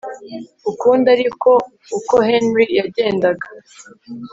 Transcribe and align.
ukundi 0.71 1.07
ariko 1.15 1.49
uko 1.97 2.15
Henry 2.27 2.65
yagendaga 2.79 3.47